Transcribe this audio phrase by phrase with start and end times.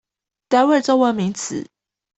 [0.47, 1.67] 單位中文名詞